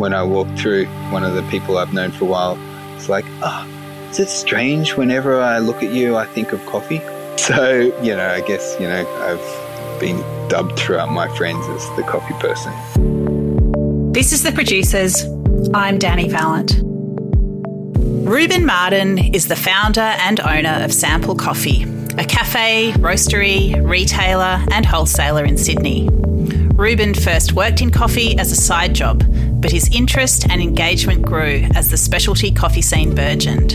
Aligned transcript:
when 0.00 0.14
I 0.14 0.22
walk 0.22 0.48
through, 0.56 0.86
one 1.12 1.22
of 1.22 1.34
the 1.34 1.42
people 1.44 1.78
I've 1.78 1.92
known 1.92 2.10
for 2.10 2.24
a 2.24 2.28
while, 2.28 2.58
it's 2.96 3.08
like, 3.08 3.26
oh, 3.42 3.66
is 4.10 4.18
it 4.18 4.28
strange 4.28 4.96
whenever 4.96 5.40
I 5.40 5.58
look 5.58 5.82
at 5.82 5.92
you, 5.92 6.16
I 6.16 6.24
think 6.26 6.52
of 6.52 6.64
coffee? 6.66 7.00
So, 7.40 7.72
you 8.02 8.14
know, 8.14 8.28
I 8.28 8.42
guess, 8.42 8.76
you 8.78 8.86
know, 8.86 9.08
I've 9.22 10.00
been 10.00 10.20
dubbed 10.48 10.78
throughout 10.78 11.10
my 11.10 11.26
friends 11.38 11.66
as 11.68 11.96
the 11.96 12.02
coffee 12.02 12.34
person. 12.34 12.70
This 14.12 14.32
is 14.32 14.42
The 14.42 14.52
Producers. 14.52 15.24
I'm 15.72 15.98
Dani 15.98 16.30
Valent. 16.30 16.74
Reuben 18.28 18.62
Mardan 18.62 19.34
is 19.34 19.48
the 19.48 19.56
founder 19.56 20.02
and 20.02 20.38
owner 20.40 20.84
of 20.84 20.92
Sample 20.92 21.34
Coffee, 21.34 21.84
a 22.18 22.24
cafe, 22.26 22.92
roastery, 22.98 23.74
retailer, 23.88 24.62
and 24.70 24.84
wholesaler 24.84 25.44
in 25.44 25.56
Sydney. 25.56 26.10
Reuben 26.74 27.14
first 27.14 27.54
worked 27.54 27.80
in 27.80 27.90
coffee 27.90 28.38
as 28.38 28.52
a 28.52 28.56
side 28.56 28.94
job, 28.94 29.22
but 29.60 29.70
his 29.70 29.88
interest 29.94 30.46
and 30.48 30.62
engagement 30.62 31.22
grew 31.22 31.66
as 31.74 31.88
the 31.88 31.96
specialty 31.96 32.50
coffee 32.50 32.82
scene 32.82 33.14
burgeoned. 33.14 33.70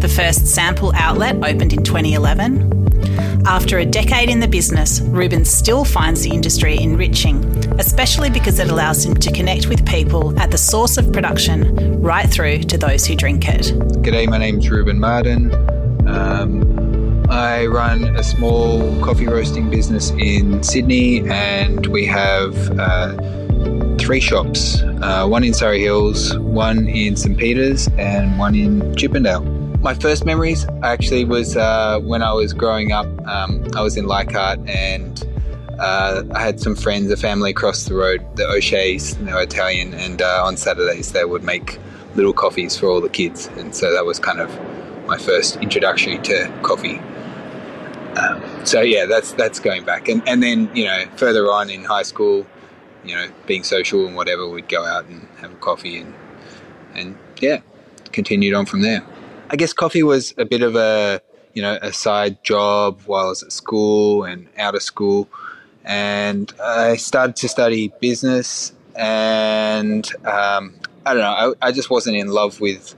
The 0.00 0.08
first 0.08 0.46
sample 0.46 0.92
outlet 0.96 1.36
opened 1.36 1.72
in 1.72 1.82
2011. 1.82 2.74
After 3.46 3.78
a 3.78 3.84
decade 3.84 4.30
in 4.30 4.40
the 4.40 4.48
business, 4.48 5.00
Reuben 5.00 5.44
still 5.44 5.84
finds 5.84 6.22
the 6.22 6.30
industry 6.30 6.80
enriching, 6.80 7.44
especially 7.78 8.30
because 8.30 8.58
it 8.58 8.70
allows 8.70 9.04
him 9.04 9.14
to 9.14 9.30
connect 9.30 9.68
with 9.68 9.86
people 9.86 10.38
at 10.40 10.50
the 10.50 10.58
source 10.58 10.96
of 10.96 11.12
production 11.12 12.00
right 12.00 12.28
through 12.28 12.60
to 12.64 12.78
those 12.78 13.06
who 13.06 13.14
drink 13.14 13.46
it. 13.48 13.66
G'day, 14.02 14.28
my 14.28 14.38
name's 14.38 14.68
Reuben 14.70 14.98
Mardan. 14.98 15.52
Um, 16.08 17.30
I 17.30 17.66
run 17.66 18.16
a 18.16 18.22
small 18.22 19.00
coffee 19.02 19.26
roasting 19.26 19.70
business 19.70 20.10
in 20.12 20.62
Sydney, 20.62 21.28
and 21.28 21.86
we 21.86 22.06
have 22.06 22.78
uh, 22.78 23.43
three 23.98 24.20
shops 24.20 24.82
uh, 25.02 25.26
one 25.26 25.44
in 25.44 25.54
Surry 25.54 25.80
Hills, 25.80 26.36
one 26.38 26.88
in 26.88 27.16
St. 27.16 27.36
Peter's, 27.38 27.88
and 27.98 28.38
one 28.38 28.54
in 28.54 28.94
Chippendale 28.96 29.42
my 29.84 29.92
first 29.92 30.24
memories 30.24 30.66
actually 30.82 31.26
was 31.26 31.58
uh, 31.58 32.00
when 32.00 32.22
I 32.22 32.32
was 32.32 32.54
growing 32.54 32.90
up. 32.92 33.06
Um, 33.28 33.68
I 33.76 33.82
was 33.82 33.98
in 33.98 34.06
Leichhardt 34.06 34.58
and 34.66 35.22
uh, 35.78 36.22
I 36.34 36.40
had 36.40 36.58
some 36.58 36.74
friends, 36.74 37.10
a 37.10 37.18
family 37.18 37.50
across 37.50 37.84
the 37.84 37.94
road, 37.94 38.24
the 38.36 38.48
O'Shea's, 38.48 39.14
they 39.18 39.32
were 39.32 39.42
Italian, 39.42 39.92
and 39.92 40.22
uh, 40.22 40.42
on 40.42 40.56
Saturdays 40.56 41.12
they 41.12 41.26
would 41.26 41.42
make 41.42 41.78
little 42.14 42.32
coffees 42.32 42.78
for 42.78 42.86
all 42.86 43.02
the 43.02 43.10
kids. 43.10 43.48
And 43.58 43.74
so 43.74 43.92
that 43.92 44.06
was 44.06 44.18
kind 44.18 44.40
of 44.40 44.48
my 45.06 45.18
first 45.18 45.56
introduction 45.56 46.22
to 46.22 46.50
coffee. 46.62 46.98
Um, 48.18 48.42
so 48.64 48.80
yeah, 48.80 49.04
that's 49.04 49.32
that's 49.32 49.58
going 49.58 49.84
back, 49.84 50.08
and 50.08 50.26
and 50.28 50.40
then 50.40 50.70
you 50.74 50.84
know 50.84 51.04
further 51.16 51.50
on 51.50 51.68
in 51.68 51.84
high 51.84 52.04
school, 52.04 52.46
you 53.04 53.14
know, 53.14 53.30
being 53.46 53.62
social 53.62 54.06
and 54.06 54.16
whatever, 54.16 54.48
we'd 54.48 54.68
go 54.68 54.84
out 54.84 55.06
and 55.06 55.28
have 55.38 55.52
a 55.52 55.56
coffee 55.56 55.98
and 55.98 56.14
and 56.94 57.18
yeah, 57.40 57.60
continued 58.12 58.54
on 58.54 58.66
from 58.66 58.82
there. 58.82 59.04
I 59.50 59.56
guess 59.56 59.72
coffee 59.72 60.02
was 60.02 60.34
a 60.38 60.44
bit 60.44 60.62
of 60.62 60.76
a 60.76 61.20
you 61.54 61.62
know 61.62 61.78
a 61.82 61.92
side 61.92 62.42
job 62.42 63.00
while 63.06 63.26
I 63.26 63.28
was 63.28 63.42
at 63.42 63.52
school 63.52 64.24
and 64.24 64.48
out 64.58 64.74
of 64.74 64.82
school, 64.82 65.28
and 65.84 66.52
I 66.62 66.96
started 66.96 67.36
to 67.36 67.48
study 67.48 67.92
business, 68.00 68.72
and 68.94 70.08
um, 70.24 70.74
I 71.06 71.14
don't 71.14 71.22
know, 71.22 71.54
I, 71.60 71.68
I, 71.68 71.72
just 71.72 71.90
wasn't 71.90 72.16
in 72.16 72.28
love 72.28 72.60
with, 72.60 72.94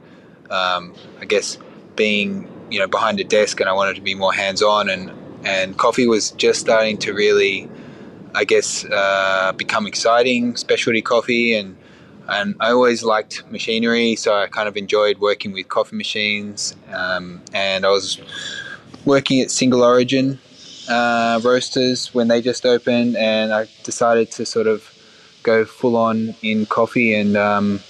um, 0.51 0.95
I 1.21 1.25
guess, 1.25 1.59
being 1.97 2.49
you 2.71 2.79
know 2.79 2.87
behind 2.87 3.19
a 3.21 3.25
desk, 3.25 3.61
and 3.61 3.69
I 3.69 3.73
wanted 3.73 3.97
to 3.97 4.03
be 4.03 4.15
more 4.15 4.33
hands 4.33 4.63
on, 4.63 4.89
and 4.89 5.11
and 5.45 5.77
coffee 5.77 6.07
was 6.07 6.31
just 6.33 6.61
starting 6.61 6.99
to 6.99 7.13
really, 7.13 7.69
I 8.37 8.45
guess, 8.45 8.85
uh, 8.85 9.53
become 9.57 9.87
exciting, 9.87 10.57
specialty 10.57 11.01
coffee, 11.01 11.55
and 11.55 11.75
and 12.29 12.55
I 12.61 12.71
always 12.73 13.03
liked 13.03 13.51
machinery, 13.51 14.15
so 14.17 14.35
I 14.35 14.47
kind 14.49 14.69
of 14.69 14.77
enjoyed 14.77 15.19
working 15.19 15.53
with 15.53 15.69
coffee 15.69 15.97
machines. 15.97 16.77
Um, 16.93 17.41
and 17.55 17.87
I 17.87 17.91
was 17.91 18.21
working 19.05 19.41
at 19.41 19.51
Single 19.51 19.83
Origin 19.83 20.39
uh, 20.89 21.41
Roasters 21.43 22.13
when 22.13 22.29
they 22.29 22.43
just 22.43 22.67
opened, 22.67 23.17
and 23.17 23.55
I 23.55 23.69
decided 23.85 24.31
to 24.33 24.45
sort 24.45 24.67
of 24.67 24.93
go 25.43 25.65
full 25.65 25.97
on 25.97 26.35
in 26.43 26.67
coffee 26.67 27.15
and 27.15 27.37
um, 27.39 27.81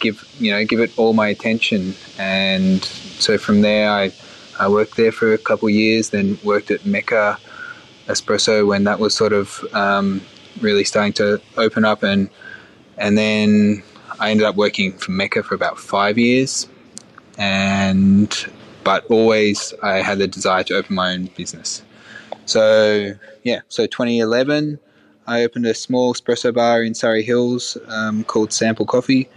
give 0.00 0.26
you 0.38 0.50
know 0.50 0.64
give 0.64 0.80
it 0.80 0.96
all 0.96 1.12
my 1.12 1.28
attention. 1.28 1.94
And 2.18 2.82
so 2.84 3.36
from 3.36 3.60
there, 3.60 3.90
I 3.90 4.12
I 4.58 4.68
worked 4.68 4.96
there 4.96 5.12
for 5.12 5.34
a 5.34 5.38
couple 5.38 5.68
years, 5.68 6.08
then 6.08 6.38
worked 6.42 6.70
at 6.70 6.86
Mecca 6.86 7.38
Espresso 8.06 8.66
when 8.66 8.84
that 8.84 8.98
was 8.98 9.14
sort 9.14 9.32
of 9.32 9.64
um, 9.72 10.20
really 10.60 10.84
starting 10.84 11.12
to 11.14 11.40
open 11.56 11.84
up. 11.84 12.02
And 12.02 12.30
and 12.98 13.18
then 13.18 13.82
I 14.20 14.30
ended 14.30 14.46
up 14.46 14.56
working 14.56 14.92
for 14.92 15.10
Mecca 15.10 15.42
for 15.42 15.54
about 15.54 15.78
five 15.78 16.18
years, 16.18 16.68
and 17.38 18.34
but 18.84 19.04
always 19.06 19.74
I 19.82 20.02
had 20.02 20.18
the 20.18 20.28
desire 20.28 20.62
to 20.64 20.74
open 20.74 20.94
my 20.94 21.12
own 21.12 21.26
business. 21.36 21.82
So 22.46 23.14
yeah, 23.42 23.60
so 23.68 23.86
2011, 23.86 24.78
I 25.26 25.42
opened 25.42 25.66
a 25.66 25.74
small 25.74 26.14
espresso 26.14 26.52
bar 26.52 26.82
in 26.82 26.94
Surry 26.94 27.22
Hills 27.22 27.76
um, 27.88 28.24
called 28.24 28.52
Sample 28.52 28.86
Coffee, 28.86 29.28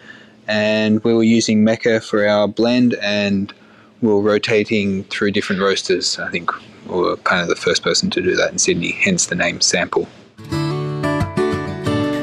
and 0.47 1.03
we 1.03 1.13
were 1.13 1.23
using 1.23 1.63
Mecca 1.63 2.01
for 2.01 2.27
our 2.27 2.47
blend, 2.47 2.95
and 2.95 3.53
we 4.01 4.09
were 4.09 4.21
rotating 4.21 5.03
through 5.05 5.31
different 5.31 5.61
roasters. 5.61 6.19
I 6.19 6.29
think 6.29 6.51
we 6.87 6.95
were 6.95 7.17
kind 7.17 7.41
of 7.41 7.47
the 7.47 7.55
first 7.55 7.83
person 7.83 8.09
to 8.11 8.21
do 8.21 8.35
that 8.35 8.51
in 8.51 8.59
Sydney, 8.59 8.91
hence 8.91 9.27
the 9.27 9.35
name 9.35 9.61
Sample. 9.61 10.07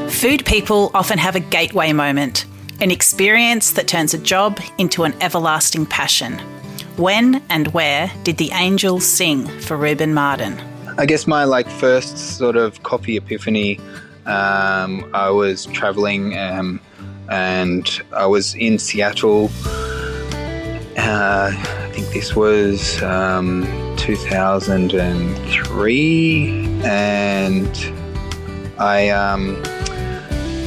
Food 0.09 0.45
people 0.45 0.91
often 0.93 1.17
have 1.17 1.35
a 1.35 1.39
gateway 1.39 1.93
moment, 1.93 2.45
an 2.79 2.89
experience 2.89 3.71
that 3.73 3.87
turns 3.87 4.13
a 4.13 4.17
job 4.17 4.59
into 4.77 5.03
an 5.03 5.13
everlasting 5.21 5.85
passion. 5.85 6.39
When 6.97 7.43
and 7.49 7.67
where 7.69 8.11
did 8.23 8.37
the 8.37 8.51
angels 8.53 9.05
sing 9.05 9.47
for 9.59 9.75
Reuben 9.75 10.13
Mardan? 10.13 10.57
I 10.97 11.05
guess 11.05 11.27
my 11.27 11.43
like 11.43 11.67
first 11.67 12.17
sort 12.37 12.55
of 12.55 12.81
coffee 12.83 13.17
epiphany. 13.17 13.79
Um, 14.25 15.07
I 15.13 15.29
was 15.29 15.65
traveling 15.67 16.37
um, 16.37 16.79
and 17.29 18.01
I 18.13 18.25
was 18.25 18.55
in 18.55 18.79
Seattle. 18.79 19.51
Uh, 21.05 21.51
I 21.53 21.89
think 21.91 22.07
this 22.07 22.35
was 22.35 23.01
um, 23.03 23.61
2003, 23.95 26.81
and 26.83 27.67
I 28.79 29.09
um, 29.09 29.61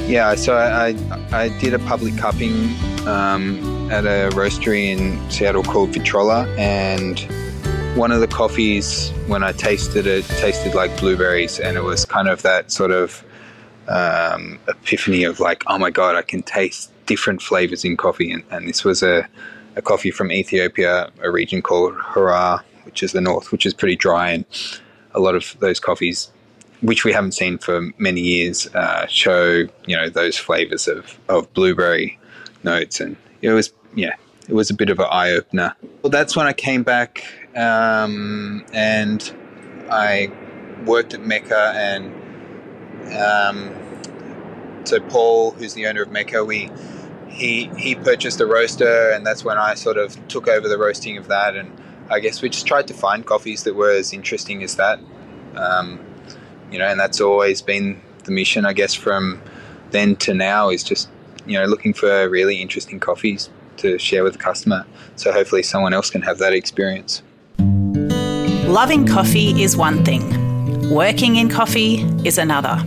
yeah, 0.06 0.36
so 0.36 0.54
I, 0.54 0.90
I, 0.90 0.94
I 1.32 1.48
did 1.58 1.74
a 1.74 1.80
public 1.80 2.16
cupping 2.16 2.52
um, 3.08 3.90
at 3.90 4.04
a 4.04 4.30
roastery 4.36 4.96
in 4.96 5.18
Seattle 5.28 5.64
called 5.64 5.90
Victrola, 5.90 6.46
and 6.56 7.18
one 7.96 8.12
of 8.12 8.20
the 8.20 8.28
coffees, 8.28 9.10
when 9.26 9.42
I 9.42 9.50
tasted 9.50 10.06
it, 10.06 10.24
tasted 10.24 10.72
like 10.72 10.96
blueberries, 11.00 11.58
and 11.58 11.76
it 11.76 11.82
was 11.82 12.04
kind 12.04 12.28
of 12.28 12.42
that 12.42 12.70
sort 12.70 12.92
of 12.92 13.24
um, 13.88 14.60
epiphany 14.68 15.24
of 15.24 15.40
like, 15.40 15.64
oh 15.66 15.78
my 15.78 15.90
god, 15.90 16.14
I 16.14 16.22
can 16.22 16.44
taste 16.44 16.92
different 17.06 17.42
flavors 17.42 17.84
in 17.84 17.96
coffee, 17.96 18.30
and, 18.30 18.44
and 18.52 18.68
this 18.68 18.84
was 18.84 19.02
a, 19.02 19.28
a 19.78 19.82
coffee 19.82 20.10
from 20.10 20.30
Ethiopia, 20.30 21.10
a 21.22 21.30
region 21.30 21.62
called 21.62 21.94
Harar, 21.94 22.64
which 22.84 23.02
is 23.02 23.12
the 23.12 23.20
north, 23.20 23.52
which 23.52 23.64
is 23.64 23.72
pretty 23.72 23.96
dry, 23.96 24.30
and 24.30 24.44
a 25.14 25.20
lot 25.20 25.34
of 25.34 25.56
those 25.60 25.80
coffees 25.80 26.30
which 26.80 27.04
we 27.04 27.12
haven't 27.12 27.32
seen 27.32 27.58
for 27.58 27.90
many 27.98 28.20
years, 28.20 28.72
uh, 28.74 29.06
show 29.06 29.66
you 29.86 29.96
know 29.96 30.08
those 30.08 30.36
flavors 30.36 30.86
of, 30.86 31.18
of 31.28 31.52
blueberry 31.54 32.18
notes, 32.62 33.00
and 33.00 33.16
it 33.40 33.50
was 33.50 33.72
yeah, 33.94 34.14
it 34.48 34.54
was 34.54 34.70
a 34.70 34.74
bit 34.74 34.90
of 34.90 34.98
an 34.98 35.06
eye 35.10 35.30
opener. 35.30 35.74
Well, 36.02 36.10
that's 36.10 36.36
when 36.36 36.46
I 36.46 36.52
came 36.52 36.82
back 36.82 37.24
um, 37.56 38.64
and 38.72 39.32
I 39.90 40.30
worked 40.84 41.14
at 41.14 41.20
Mecca, 41.20 41.72
and 41.74 42.14
um, 43.16 43.74
so 44.84 45.00
Paul, 45.00 45.52
who's 45.52 45.74
the 45.74 45.86
owner 45.86 46.02
of 46.02 46.10
Mecca, 46.10 46.44
we 46.44 46.70
he 47.38 47.70
he 47.76 47.94
purchased 47.94 48.40
a 48.40 48.46
roaster, 48.46 49.10
and 49.10 49.24
that's 49.24 49.44
when 49.44 49.56
I 49.56 49.74
sort 49.74 49.96
of 49.96 50.16
took 50.28 50.48
over 50.48 50.68
the 50.68 50.76
roasting 50.76 51.16
of 51.16 51.28
that, 51.28 51.54
and 51.56 51.70
I 52.10 52.18
guess 52.18 52.42
we 52.42 52.48
just 52.48 52.66
tried 52.66 52.88
to 52.88 52.94
find 52.94 53.24
coffees 53.24 53.62
that 53.62 53.74
were 53.74 53.92
as 53.92 54.12
interesting 54.12 54.62
as 54.62 54.74
that. 54.76 54.98
Um, 55.54 56.04
you 56.70 56.78
know, 56.78 56.86
and 56.86 56.98
that's 56.98 57.20
always 57.20 57.62
been 57.62 58.00
the 58.24 58.32
mission, 58.32 58.66
I 58.66 58.72
guess, 58.72 58.92
from 58.92 59.40
then 59.90 60.16
to 60.16 60.34
now 60.34 60.68
is 60.68 60.82
just, 60.84 61.08
you 61.46 61.58
know, 61.58 61.64
looking 61.64 61.94
for 61.94 62.28
really 62.28 62.60
interesting 62.60 63.00
coffees 63.00 63.48
to 63.78 63.98
share 63.98 64.24
with 64.24 64.34
the 64.34 64.38
customer. 64.38 64.84
So 65.16 65.32
hopefully 65.32 65.62
someone 65.62 65.94
else 65.94 66.10
can 66.10 66.22
have 66.22 66.38
that 66.38 66.52
experience. 66.52 67.22
Loving 68.68 69.06
coffee 69.06 69.62
is 69.62 69.76
one 69.76 70.04
thing, 70.04 70.90
working 70.90 71.36
in 71.36 71.48
coffee 71.48 72.02
is 72.24 72.36
another. 72.36 72.82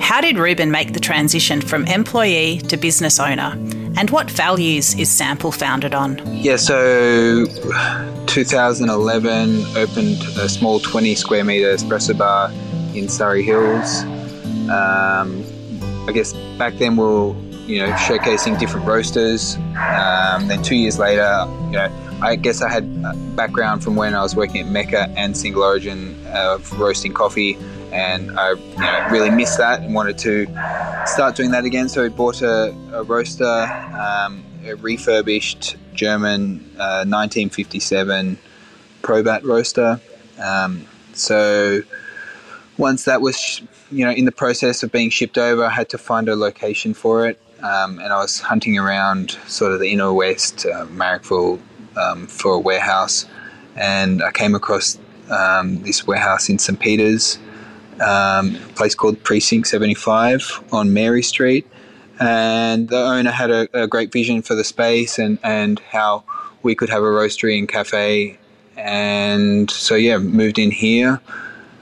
How 0.00 0.20
did 0.20 0.38
Reuben 0.38 0.70
make 0.70 0.92
the 0.92 1.00
transition 1.00 1.60
from 1.60 1.84
employee 1.86 2.58
to 2.68 2.76
business 2.76 3.20
owner? 3.20 3.52
And 3.96 4.10
what 4.10 4.30
values 4.30 4.94
is 4.94 5.10
Sample 5.10 5.52
founded 5.52 5.94
on? 5.94 6.20
Yeah, 6.32 6.56
so 6.56 7.46
2011 8.26 9.76
opened 9.76 10.22
a 10.38 10.48
small 10.48 10.80
20 10.80 11.14
square 11.14 11.44
meter 11.44 11.74
espresso 11.74 12.16
bar 12.16 12.50
in 12.94 13.08
Surry 13.08 13.42
Hills. 13.42 14.02
Um, 14.70 15.44
I 16.06 16.12
guess 16.12 16.32
back 16.58 16.74
then 16.74 16.96
we 16.96 17.04
were 17.04 17.34
you 17.68 17.80
know, 17.80 17.92
showcasing 17.92 18.58
different 18.58 18.86
roasters. 18.86 19.56
Um, 19.56 20.48
then 20.48 20.62
two 20.62 20.74
years 20.74 20.98
later, 20.98 21.44
you 21.66 21.72
know, 21.72 22.18
I 22.22 22.34
guess 22.34 22.62
I 22.62 22.70
had 22.70 23.36
background 23.36 23.84
from 23.84 23.94
when 23.94 24.14
I 24.14 24.22
was 24.22 24.34
working 24.34 24.62
at 24.62 24.72
Mecca 24.72 25.12
and 25.16 25.36
Single 25.36 25.62
Origin 25.62 26.16
of 26.28 26.72
roasting 26.80 27.12
coffee, 27.12 27.58
and 27.92 28.38
I 28.38 28.52
you 28.52 28.76
know, 28.76 29.08
really 29.10 29.30
missed 29.30 29.58
that 29.58 29.82
and 29.82 29.94
wanted 29.94 30.18
to 30.18 30.46
start 31.06 31.36
doing 31.36 31.50
that 31.52 31.64
again. 31.64 31.88
So 31.88 32.04
I 32.04 32.08
bought 32.08 32.42
a, 32.42 32.74
a 32.92 33.02
roaster, 33.02 33.44
um, 33.44 34.44
a 34.64 34.74
refurbished 34.74 35.76
German 35.94 36.60
uh, 36.78 37.04
1957 37.04 38.38
Probat 39.02 39.42
roaster. 39.44 40.00
Um, 40.42 40.86
so 41.14 41.82
once 42.76 43.04
that 43.04 43.20
was 43.20 43.60
you 43.90 44.04
know 44.04 44.12
in 44.12 44.24
the 44.24 44.32
process 44.32 44.82
of 44.82 44.92
being 44.92 45.10
shipped 45.10 45.38
over, 45.38 45.64
I 45.64 45.70
had 45.70 45.88
to 45.90 45.98
find 45.98 46.28
a 46.28 46.36
location 46.36 46.94
for 46.94 47.26
it. 47.26 47.40
Um, 47.62 47.98
and 47.98 48.12
I 48.12 48.18
was 48.18 48.38
hunting 48.38 48.78
around 48.78 49.32
sort 49.48 49.72
of 49.72 49.80
the 49.80 49.90
inner 49.90 50.12
west, 50.12 50.64
uh, 50.64 50.86
Marrickville, 50.86 51.58
um, 51.96 52.28
for 52.28 52.52
a 52.52 52.58
warehouse, 52.58 53.26
and 53.74 54.22
I 54.22 54.30
came 54.30 54.54
across 54.54 54.96
um, 55.28 55.82
this 55.82 56.06
warehouse 56.06 56.48
in 56.48 56.60
St. 56.60 56.78
Peter's, 56.78 57.38
um, 58.00 58.56
a 58.56 58.72
place 58.74 58.94
called 58.94 59.22
Precinct 59.22 59.66
75 59.66 60.64
on 60.72 60.92
Mary 60.92 61.22
Street. 61.22 61.66
And 62.20 62.88
the 62.88 62.98
owner 62.98 63.30
had 63.30 63.50
a, 63.50 63.68
a, 63.72 63.86
great 63.86 64.12
vision 64.12 64.42
for 64.42 64.56
the 64.56 64.64
space 64.64 65.18
and, 65.18 65.38
and 65.44 65.78
how 65.78 66.24
we 66.64 66.74
could 66.74 66.88
have 66.90 67.02
a 67.02 67.06
roastery 67.06 67.56
and 67.56 67.68
cafe. 67.68 68.38
And 68.76 69.70
so, 69.70 69.94
yeah, 69.94 70.18
moved 70.18 70.58
in 70.58 70.72
here. 70.72 71.20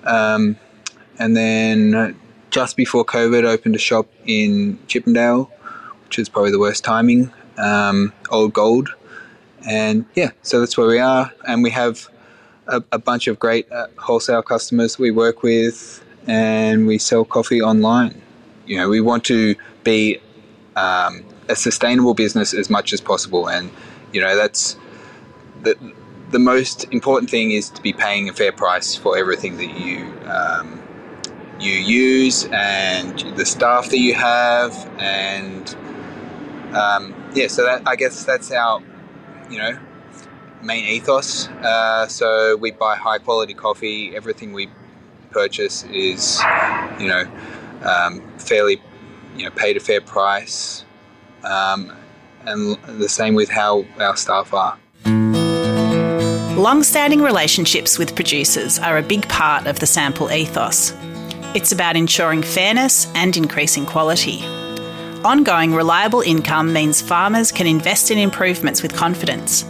Um, 0.04 0.56
and 1.18 1.34
then 1.36 2.14
just 2.50 2.76
before 2.76 3.04
COVID, 3.04 3.44
opened 3.44 3.74
a 3.74 3.78
shop 3.78 4.08
in 4.26 4.78
Chippendale, 4.86 5.50
which 6.04 6.18
is 6.18 6.28
probably 6.28 6.50
the 6.50 6.58
worst 6.58 6.84
timing. 6.84 7.32
Um, 7.58 8.12
Old 8.30 8.52
Gold, 8.52 8.94
and 9.66 10.04
yeah, 10.14 10.30
so 10.42 10.60
that's 10.60 10.76
where 10.76 10.86
we 10.86 10.98
are, 10.98 11.32
and 11.48 11.62
we 11.62 11.70
have 11.70 12.08
a, 12.66 12.82
a 12.92 12.98
bunch 12.98 13.26
of 13.26 13.38
great 13.38 13.70
uh, 13.72 13.86
wholesale 13.96 14.42
customers 14.42 14.98
we 14.98 15.10
work 15.10 15.42
with, 15.42 16.04
and 16.26 16.86
we 16.86 16.98
sell 16.98 17.24
coffee 17.24 17.60
online. 17.60 18.20
You 18.66 18.78
know, 18.78 18.88
we 18.88 19.00
want 19.00 19.24
to 19.24 19.54
be 19.84 20.20
um, 20.74 21.24
a 21.48 21.56
sustainable 21.56 22.14
business 22.14 22.52
as 22.52 22.68
much 22.68 22.92
as 22.92 23.00
possible, 23.00 23.48
and 23.48 23.70
you 24.12 24.20
know 24.20 24.36
that's 24.36 24.76
the 25.62 25.76
the 26.30 26.38
most 26.38 26.84
important 26.92 27.30
thing 27.30 27.52
is 27.52 27.70
to 27.70 27.82
be 27.82 27.92
paying 27.92 28.28
a 28.28 28.32
fair 28.32 28.52
price 28.52 28.96
for 28.96 29.16
everything 29.16 29.56
that 29.58 29.78
you 29.78 30.12
um, 30.28 30.82
you 31.60 31.72
use 31.72 32.44
and 32.52 33.18
the 33.36 33.46
staff 33.46 33.90
that 33.90 33.98
you 33.98 34.14
have. 34.14 34.72
And 34.98 35.74
um, 36.74 37.14
yeah 37.34 37.46
so 37.46 37.64
that 37.64 37.82
I 37.86 37.96
guess 37.96 38.24
that's 38.24 38.50
our 38.50 38.82
you 39.50 39.58
know 39.58 39.78
main 40.62 40.84
ethos. 40.84 41.48
Uh, 41.48 42.06
so 42.08 42.56
we 42.56 42.72
buy 42.72 42.96
high 42.96 43.18
quality 43.18 43.54
coffee. 43.54 44.16
Everything 44.16 44.52
we 44.52 44.68
purchase 45.36 45.84
is 45.92 46.40
you 46.98 47.08
know 47.08 47.24
um, 47.82 48.22
fairly 48.38 48.80
you 49.36 49.44
know 49.44 49.50
paid 49.50 49.76
a 49.76 49.80
fair 49.80 50.00
price 50.00 50.84
um, 51.44 51.92
and 52.46 52.78
the 53.02 53.08
same 53.08 53.34
with 53.34 53.50
how 53.50 53.84
our 54.00 54.16
staff 54.16 54.54
are 54.54 54.78
Long 56.56 56.82
standing 56.82 57.20
relationships 57.20 57.98
with 57.98 58.14
producers 58.14 58.78
are 58.78 58.96
a 58.96 59.02
big 59.02 59.28
part 59.28 59.66
of 59.66 59.78
the 59.78 59.86
sample 59.86 60.32
ethos. 60.32 60.94
It's 61.54 61.70
about 61.70 61.96
ensuring 61.96 62.42
fairness 62.42 63.12
and 63.14 63.36
increasing 63.36 63.84
quality. 63.84 64.42
Ongoing 65.22 65.74
reliable 65.74 66.22
income 66.22 66.72
means 66.72 67.02
farmers 67.02 67.52
can 67.52 67.66
invest 67.66 68.10
in 68.10 68.16
improvements 68.16 68.82
with 68.82 68.96
confidence. 68.96 69.66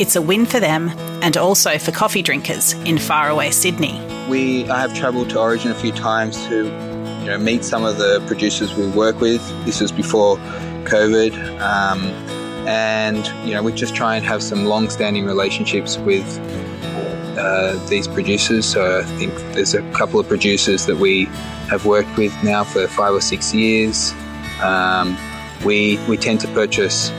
It's 0.00 0.16
a 0.16 0.22
win 0.22 0.44
for 0.44 0.58
them 0.58 0.88
and 1.22 1.36
also 1.36 1.78
for 1.78 1.92
coffee 1.92 2.22
drinkers 2.22 2.72
in 2.72 2.98
faraway 2.98 3.52
Sydney. 3.52 4.13
We 4.28 4.68
I 4.68 4.80
have 4.80 4.94
travelled 4.94 5.30
to 5.30 5.40
Origin 5.40 5.70
a 5.70 5.74
few 5.74 5.92
times 5.92 6.36
to 6.46 6.64
you 7.20 7.26
know 7.26 7.38
meet 7.38 7.64
some 7.64 7.84
of 7.84 7.98
the 7.98 8.22
producers 8.26 8.74
we 8.74 8.86
work 8.88 9.20
with. 9.20 9.42
This 9.64 9.80
was 9.80 9.92
before 9.92 10.36
COVID. 10.84 11.60
Um, 11.60 12.00
and 12.66 13.26
you 13.46 13.52
know 13.54 13.62
we 13.62 13.72
just 13.72 13.94
try 13.94 14.16
and 14.16 14.24
have 14.24 14.42
some 14.42 14.64
long-standing 14.64 15.26
relationships 15.26 15.98
with 15.98 16.26
uh, 17.38 17.86
these 17.88 18.08
producers. 18.08 18.66
So 18.66 19.00
I 19.00 19.02
think 19.18 19.34
there's 19.54 19.74
a 19.74 19.82
couple 19.92 20.18
of 20.18 20.28
producers 20.28 20.86
that 20.86 20.96
we 20.96 21.26
have 21.68 21.84
worked 21.84 22.16
with 22.16 22.32
now 22.42 22.64
for 22.64 22.86
five 22.88 23.12
or 23.12 23.20
six 23.20 23.52
years. 23.54 24.12
Um, 24.62 25.16
we 25.64 25.98
we 26.06 26.16
tend 26.16 26.40
to 26.40 26.48
purchase 26.48 27.10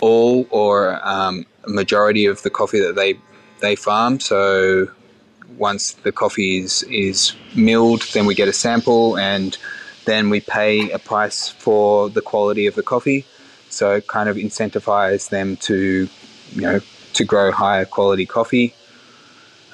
all 0.00 0.46
or 0.50 1.00
um, 1.06 1.46
a 1.64 1.70
majority 1.70 2.26
of 2.26 2.42
the 2.42 2.50
coffee 2.50 2.80
that 2.80 2.96
they 2.96 3.18
they 3.60 3.76
farm. 3.76 4.20
So 4.20 4.88
once 5.60 5.92
the 5.92 6.10
coffee 6.10 6.58
is 6.58 6.82
is 6.84 7.34
milled, 7.54 8.02
then 8.14 8.26
we 8.26 8.34
get 8.34 8.48
a 8.48 8.52
sample 8.52 9.16
and 9.18 9.56
then 10.06 10.30
we 10.30 10.40
pay 10.40 10.90
a 10.90 10.98
price 10.98 11.48
for 11.48 12.08
the 12.08 12.22
quality 12.22 12.66
of 12.66 12.74
the 12.74 12.82
coffee. 12.82 13.24
So 13.68 13.92
it 13.92 14.06
kind 14.08 14.28
of 14.28 14.36
incentivizes 14.36 15.28
them 15.28 15.56
to 15.68 16.08
you 16.52 16.60
know 16.60 16.80
to 17.12 17.24
grow 17.24 17.52
higher 17.52 17.84
quality 17.84 18.26
coffee. 18.26 18.74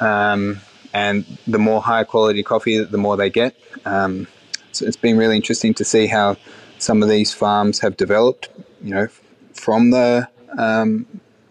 Um, 0.00 0.60
and 0.92 1.24
the 1.46 1.58
more 1.58 1.80
higher 1.82 2.04
quality 2.04 2.42
coffee, 2.42 2.82
the 2.82 2.98
more 2.98 3.16
they 3.16 3.30
get. 3.30 3.54
Um, 3.84 4.26
so 4.72 4.86
it's 4.86 4.96
been 4.96 5.16
really 5.16 5.36
interesting 5.36 5.74
to 5.74 5.84
see 5.84 6.06
how 6.06 6.36
some 6.78 7.02
of 7.02 7.08
these 7.08 7.32
farms 7.32 7.80
have 7.80 7.96
developed, 7.96 8.48
you 8.82 8.94
know, 8.94 9.08
from 9.52 9.90
the 9.90 10.28
um, 10.58 11.06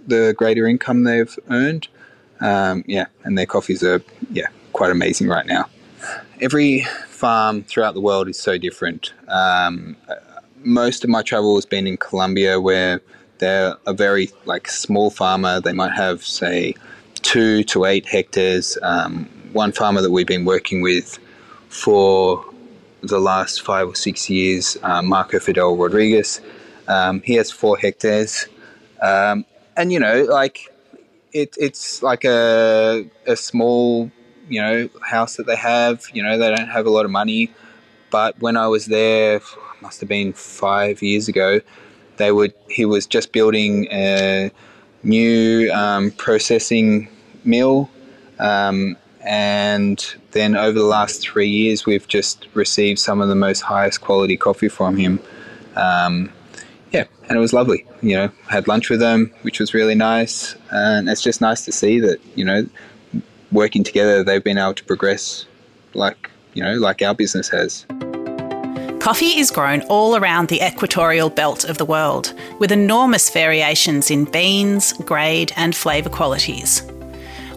the 0.08 0.34
greater 0.38 0.68
income 0.68 1.04
they've 1.04 1.38
earned. 1.50 1.88
Um, 2.42 2.84
yeah, 2.88 3.06
and 3.24 3.38
their 3.38 3.46
coffees 3.46 3.84
are 3.84 4.02
yeah 4.32 4.48
quite 4.74 4.92
amazing 4.92 5.28
right 5.28 5.46
now. 5.46 5.70
Every 6.42 6.82
farm 7.08 7.64
throughout 7.64 7.94
the 7.94 8.02
world 8.02 8.28
is 8.28 8.40
so 8.40 8.58
different. 8.58 9.14
Um, 9.28 9.96
most 10.64 11.04
of 11.04 11.10
my 11.10 11.22
travel 11.22 11.56
has 11.56 11.66
been 11.66 11.88
in 11.88 11.98
Colombia, 11.98 12.60
where 12.60 13.02
they're 13.38 13.76
a 13.86 13.94
very 13.94 14.32
like 14.46 14.68
small 14.68 15.10
farmer. 15.10 15.62
They 15.62 15.74
might 15.74 15.94
have 15.94 16.24
say 16.26 16.76
two 17.22 17.64
to 17.66 17.86
eight 17.86 18.06
hectares. 18.06 18.78
Um, 18.82 19.30
one 19.54 19.72
farmer 19.72 20.02
that 20.02 20.12
we've 20.12 20.28
been 20.28 20.46
working 20.46 20.82
with 20.82 21.18
for 21.70 22.46
the 23.02 23.20
last 23.20 23.62
five 23.62 23.88
or 23.88 23.96
six 23.96 24.30
years, 24.30 24.78
uh, 24.84 25.02
Marco 25.02 25.40
Fidel 25.40 25.76
Rodriguez, 25.76 26.42
um, 26.88 27.22
he 27.22 27.36
has 27.36 27.52
four 27.52 27.78
hectares. 27.78 28.48
Um, 29.02 29.46
and, 29.78 29.92
you 29.92 30.00
know, 30.00 30.24
like 30.24 30.74
it, 31.36 31.54
it's 31.60 32.02
like 32.02 32.24
a, 32.24 33.06
a 33.28 33.36
small, 33.36 34.10
you 34.48 34.62
know, 34.62 34.90
house 35.02 35.36
that 35.36 35.46
they 35.46 35.58
have. 35.58 36.06
You 36.14 36.24
know, 36.24 36.38
they 36.38 36.50
don't 36.56 36.70
have 36.70 36.86
a 36.86 36.90
lot 36.90 37.04
of 37.04 37.12
money. 37.12 37.52
But 38.10 38.40
when 38.40 38.56
I 38.56 38.68
was 38.70 38.86
there, 38.86 39.42
must 39.82 40.00
have 40.00 40.08
been 40.08 40.32
five 40.32 41.02
years 41.04 41.28
ago, 41.28 41.60
they 42.16 42.32
would, 42.32 42.54
he 42.70 42.86
was 42.86 43.06
just 43.06 43.34
building 43.34 43.88
a 43.92 44.50
new 45.04 45.70
um, 45.74 46.12
processing 46.12 47.10
mill. 47.44 47.90
Um, 48.40 48.96
and 49.20 50.16
then 50.32 50.56
over 50.56 50.80
the 50.80 50.86
last 50.86 51.22
three 51.22 51.50
years, 51.50 51.86
we've 51.86 52.08
just 52.08 52.48
received 52.54 53.00
some 53.00 53.20
of 53.20 53.28
the 53.28 53.36
most 53.36 53.60
highest 53.60 54.00
quality 54.00 54.38
coffee 54.38 54.70
from 54.70 54.96
him. 54.96 55.20
Um, 55.76 56.32
and 57.28 57.38
it 57.38 57.42
was 57.42 57.54
lovely. 57.54 57.86
You 58.02 58.16
know, 58.16 58.32
had 58.48 58.68
lunch 58.68 58.90
with 58.90 59.00
them, 59.00 59.32
which 59.42 59.60
was 59.60 59.74
really 59.74 59.96
nice, 59.96 60.56
and 60.72 61.10
it's 61.10 61.22
just 61.22 61.42
nice 61.42 61.66
to 61.66 61.72
see 61.72 62.00
that 62.00 62.20
you 62.36 62.46
know, 62.46 62.68
working 63.52 63.84
together, 63.84 64.24
they've 64.24 64.44
been 64.44 64.58
able 64.58 64.74
to 64.76 64.84
progress 64.84 65.46
like 65.94 66.30
you 66.54 66.64
know, 66.64 66.76
like 66.76 67.02
our 67.02 67.14
business 67.14 67.50
has. 67.50 67.86
Coffee 69.00 69.38
is 69.38 69.52
grown 69.52 69.82
all 69.84 70.16
around 70.16 70.48
the 70.48 70.62
equatorial 70.66 71.30
belt 71.30 71.64
of 71.64 71.78
the 71.78 71.86
world, 71.86 72.34
with 72.58 72.72
enormous 72.72 73.30
variations 73.30 74.10
in 74.10 74.26
beans, 74.26 74.94
grade, 74.94 75.54
and 75.56 75.76
flavour 75.76 76.10
qualities. 76.10 76.82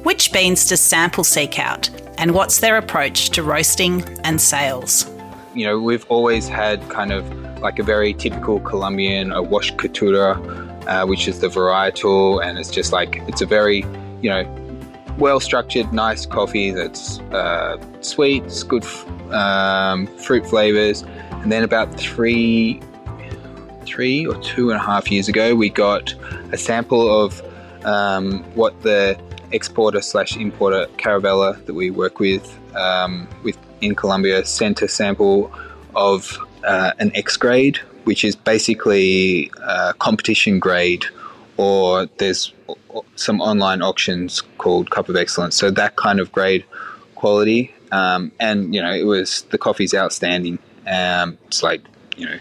Which 0.03 0.31
beans 0.31 0.69
does 0.69 0.81
Sample 0.81 1.25
seek 1.25 1.59
out, 1.59 1.89
and 2.19 2.35
what's 2.35 2.61
their 2.61 2.77
approach 2.77 3.31
to 3.31 3.43
roasting 3.43 4.03
and 4.25 4.39
sales? 4.39 5.11
You 5.55 5.67
know, 5.67 5.81
we've 5.81 6.05
always 6.11 6.49
had 6.49 6.87
kind 6.91 7.13
of 7.13 7.25
like 7.61 7.79
a 7.79 7.83
very 7.83 8.15
typical 8.15 8.61
Colombian, 8.61 9.33
a 9.33 9.43
wash 9.43 9.73
Caturra, 9.75 10.37
uh, 10.87 11.07
which 11.07 11.29
is 11.29 11.41
the 11.41 11.49
varietal, 11.49 12.45
and 12.45 12.59
it's 12.59 12.71
just 12.71 12.93
like, 12.93 13.17
it's 13.29 13.41
a 13.41 13.47
very, 13.47 13.85
you 14.23 14.31
know, 14.31 14.45
well 15.19 15.41
structured, 15.41 15.93
nice 15.93 16.27
coffee 16.27 16.71
that's 16.71 17.19
uh, 17.33 17.77
sweet, 18.01 18.45
it's 18.45 18.63
good 18.63 18.85
um, 19.33 20.07
fruit 20.19 20.47
flavors, 20.47 21.03
and 21.43 21.51
then 21.51 21.63
about 21.63 21.95
three, 21.99 22.81
three 23.85 24.27
or 24.27 24.37
two 24.43 24.71
and 24.71 24.81
a 24.81 24.83
half 24.83 25.11
years 25.11 25.29
ago, 25.29 25.55
we 25.55 25.69
got 25.69 26.15
a 26.53 26.57
sample 26.57 27.23
of 27.23 27.43
um, 27.85 28.43
what 28.55 28.81
the 28.83 29.19
exporter 29.53 30.01
slash 30.01 30.37
importer 30.37 30.87
Caravela 30.99 31.65
that 31.67 31.75
we 31.75 31.91
work 31.91 32.19
with 32.21 32.59
um, 32.77 33.27
with 33.43 33.57
in 33.81 33.95
Colombia 33.95 34.45
sent 34.45 34.83
a 34.83 34.89
sample 34.89 35.53
of 35.95 36.39
uh, 36.69 36.93
an 36.99 37.11
X 37.15 37.37
grade, 37.39 37.79
which 38.05 38.25
is 38.25 38.37
basically 38.37 39.51
uh, 39.63 39.95
competition 39.95 40.59
grade, 40.59 41.07
or 41.57 42.07
there's 42.19 42.53
some 43.17 43.41
online 43.41 43.81
auctions 43.81 44.43
called 44.59 44.91
Cup 44.91 45.09
of 45.09 45.17
Excellence. 45.17 45.57
So 45.57 45.71
that 45.71 45.97
kind 45.97 46.21
of 46.21 46.31
grade 46.31 46.65
quality, 47.15 47.75
um, 47.91 48.33
and 48.39 48.75
you 48.75 48.83
know, 48.83 48.93
it 48.93 49.05
was 49.05 49.43
the 49.51 49.57
coffee's 49.57 49.95
outstanding. 49.95 50.59
Um, 50.87 51.39
it's 51.47 51.63
like 51.63 51.81
you 52.19 52.27
know, 52.27 52.39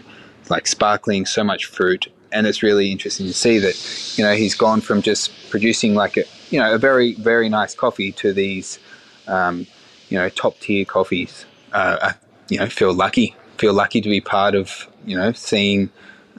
like 0.50 0.66
sparkling, 0.66 1.24
so 1.24 1.42
much 1.42 1.64
fruit, 1.64 2.12
and 2.30 2.46
it's 2.46 2.62
really 2.62 2.92
interesting 2.92 3.26
to 3.26 3.32
see 3.32 3.58
that 3.58 4.14
you 4.18 4.24
know 4.24 4.34
he's 4.34 4.54
gone 4.54 4.82
from 4.82 5.00
just 5.00 5.32
producing 5.48 5.94
like 5.94 6.18
a 6.18 6.24
you 6.50 6.60
know 6.60 6.74
a 6.74 6.78
very 6.78 7.14
very 7.14 7.48
nice 7.48 7.74
coffee 7.74 8.12
to 8.12 8.34
these 8.34 8.78
um, 9.26 9.66
you 10.10 10.18
know 10.18 10.28
top 10.28 10.60
tier 10.60 10.84
coffees. 10.84 11.46
Uh, 11.72 11.98
I, 12.02 12.14
you 12.50 12.58
know, 12.58 12.66
feel 12.66 12.94
lucky, 12.94 13.36
feel 13.58 13.74
lucky 13.74 14.00
to 14.00 14.08
be 14.08 14.20
part 14.20 14.54
of 14.54 14.88
you 15.04 15.16
know 15.16 15.32
seeing 15.32 15.90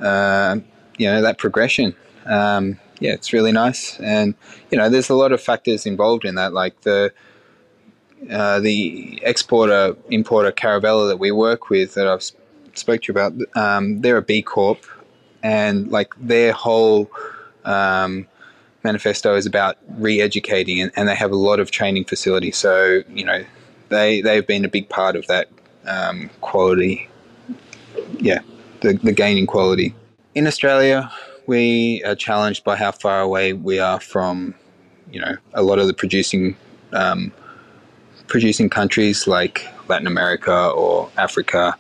uh, 0.02 0.58
you 0.98 1.08
know 1.08 1.22
that 1.22 1.38
progression. 1.38 1.96
Um, 2.26 2.80
yeah, 3.00 3.14
it's 3.14 3.32
really 3.32 3.52
nice, 3.52 4.00
and 4.00 4.36
you 4.72 4.78
know, 4.78 4.90
there's 4.90 5.10
a 5.10 5.16
lot 5.16 5.32
of 5.32 5.42
factors 5.42 5.86
involved 5.86 6.26
in 6.26 6.36
that, 6.36 6.54
like 6.54 6.82
the 6.82 7.14
uh, 8.30 8.60
the 8.60 9.20
exporter 9.24 9.96
importer 10.10 10.52
Caravela 10.52 11.08
that 11.08 11.18
we 11.18 11.32
work 11.32 11.70
with 11.70 11.94
that 11.94 12.08
I've 12.08 12.24
spoke 12.74 13.04
to 13.04 13.14
you 13.14 13.20
about. 13.20 13.34
Um, 13.56 14.02
they're 14.02 14.18
a 14.18 14.22
B 14.22 14.42
Corp, 14.42 14.86
and 15.42 15.90
like 15.90 16.14
their 16.18 16.52
whole 16.52 17.10
um, 17.66 18.28
manifesto 18.84 19.36
is 19.36 19.46
about 19.46 19.78
re-educating, 19.98 20.82
and, 20.82 20.92
and, 20.96 21.08
they 21.08 21.16
have 21.16 21.32
a 21.32 21.36
lot 21.36 21.60
of 21.60 21.72
training 21.72 22.06
facilities. 22.06 22.58
So 22.58 23.04
you 23.10 23.26
know, 23.26 23.46
they 23.90 24.22
they've 24.22 24.46
been 24.46 24.66
a 24.66 24.70
big 24.70 24.90
part 24.90 25.16
of 25.16 25.28
that 25.28 25.50
um, 25.86 26.30
quality. 26.42 27.09
Yeah, 28.18 28.40
the 28.82 28.94
the 28.94 29.12
gaining 29.12 29.48
quality 29.48 29.96
in 30.36 30.48
Australia. 30.48 31.12
We 31.48 32.04
are 32.04 32.16
challenged 32.16 32.64
by 32.64 32.76
how 32.76 32.92
far 32.92 33.22
away 33.22 33.54
we 33.54 33.80
are 33.80 34.00
from, 34.00 34.54
you 35.12 35.20
know, 35.20 35.36
a 35.54 35.64
lot 35.64 35.80
of 35.80 35.88
the 35.88 35.94
producing 35.94 36.56
um, 36.94 37.32
producing 38.28 38.70
countries 38.70 39.28
like 39.28 39.68
Latin 39.88 40.08
America 40.08 40.70
or 40.70 41.10
Africa. 41.18 41.76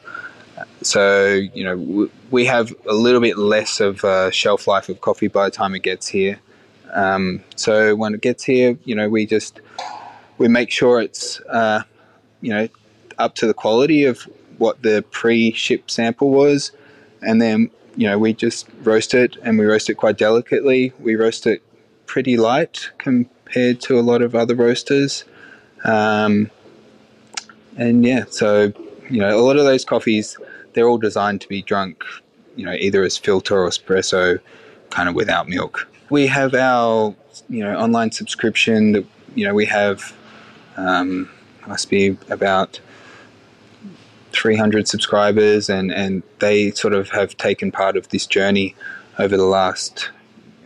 So, 0.81 1.35
you 1.53 1.63
know, 1.63 2.09
we 2.31 2.45
have 2.45 2.73
a 2.87 2.93
little 2.93 3.21
bit 3.21 3.37
less 3.37 3.79
of 3.79 4.03
a 4.03 4.31
shelf 4.31 4.67
life 4.67 4.89
of 4.89 5.01
coffee 5.01 5.27
by 5.27 5.45
the 5.45 5.51
time 5.51 5.75
it 5.75 5.83
gets 5.83 6.07
here. 6.07 6.39
Um, 6.93 7.43
so 7.55 7.95
when 7.95 8.13
it 8.15 8.21
gets 8.21 8.43
here, 8.43 8.77
you 8.83 8.95
know, 8.95 9.07
we 9.07 9.25
just 9.25 9.61
we 10.37 10.47
make 10.47 10.71
sure 10.71 10.99
it's 10.99 11.39
uh, 11.41 11.83
you 12.41 12.49
know 12.49 12.67
up 13.19 13.35
to 13.35 13.45
the 13.45 13.53
quality 13.53 14.05
of 14.05 14.27
what 14.59 14.83
the 14.83 15.03
pre-ship 15.11 15.89
sample 15.89 16.29
was, 16.29 16.71
and 17.21 17.41
then 17.41 17.71
you 17.95 18.07
know 18.07 18.19
we 18.19 18.33
just 18.33 18.67
roast 18.83 19.13
it, 19.13 19.35
and 19.43 19.57
we 19.57 19.65
roast 19.65 19.89
it 19.89 19.95
quite 19.95 20.17
delicately. 20.17 20.93
We 20.99 21.15
roast 21.15 21.47
it 21.47 21.63
pretty 22.05 22.37
light 22.37 22.91
compared 22.97 23.81
to 23.81 23.99
a 23.99 24.01
lot 24.01 24.21
of 24.21 24.35
other 24.35 24.55
roasters, 24.55 25.23
um, 25.83 26.51
and 27.77 28.05
yeah, 28.05 28.25
so 28.29 28.71
you 29.09 29.19
know 29.19 29.37
a 29.37 29.41
lot 29.41 29.57
of 29.57 29.65
those 29.65 29.83
coffees 29.83 30.37
they're 30.73 30.87
all 30.87 30.97
designed 30.97 31.41
to 31.41 31.47
be 31.47 31.61
drunk, 31.61 32.03
you 32.55 32.65
know, 32.65 32.73
either 32.73 33.03
as 33.03 33.17
filter 33.17 33.59
or 33.59 33.69
espresso, 33.69 34.39
kind 34.89 35.09
of 35.09 35.15
without 35.15 35.47
milk. 35.47 35.89
We 36.09 36.27
have 36.27 36.53
our, 36.53 37.15
you 37.49 37.63
know, 37.63 37.77
online 37.77 38.11
subscription 38.11 38.93
that, 38.93 39.05
you 39.35 39.45
know, 39.45 39.53
we 39.53 39.65
have, 39.65 40.13
um, 40.77 41.29
must 41.67 41.89
be 41.89 42.17
about 42.29 42.79
300 44.31 44.87
subscribers 44.87 45.69
and, 45.69 45.91
and 45.91 46.23
they 46.39 46.71
sort 46.71 46.93
of 46.93 47.09
have 47.09 47.35
taken 47.37 47.71
part 47.71 47.97
of 47.97 48.09
this 48.09 48.25
journey 48.25 48.75
over 49.17 49.35
the 49.35 49.45
last, 49.45 50.09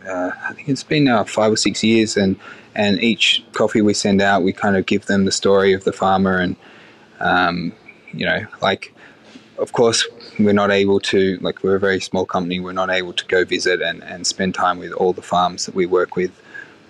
uh, 0.06 0.30
I 0.48 0.52
think 0.52 0.68
it's 0.68 0.84
been 0.84 1.04
now 1.04 1.24
five 1.24 1.52
or 1.52 1.56
six 1.56 1.82
years 1.82 2.16
and, 2.16 2.36
and 2.74 3.02
each 3.02 3.44
coffee 3.52 3.82
we 3.82 3.94
send 3.94 4.20
out, 4.20 4.42
we 4.42 4.52
kind 4.52 4.76
of 4.76 4.86
give 4.86 5.06
them 5.06 5.24
the 5.24 5.32
story 5.32 5.72
of 5.72 5.84
the 5.84 5.92
farmer 5.92 6.38
and, 6.38 6.56
um, 7.20 7.72
you 8.12 8.26
know, 8.26 8.46
like 8.60 8.94
of 9.58 9.72
course, 9.72 10.06
we're 10.38 10.52
not 10.52 10.70
able 10.70 11.00
to, 11.00 11.38
like, 11.40 11.62
we're 11.62 11.76
a 11.76 11.80
very 11.80 12.00
small 12.00 12.26
company, 12.26 12.60
we're 12.60 12.72
not 12.72 12.90
able 12.90 13.12
to 13.12 13.24
go 13.26 13.44
visit 13.44 13.80
and, 13.80 14.02
and 14.02 14.26
spend 14.26 14.54
time 14.54 14.78
with 14.78 14.92
all 14.92 15.12
the 15.12 15.22
farms 15.22 15.66
that 15.66 15.74
we 15.74 15.86
work 15.86 16.16
with. 16.16 16.32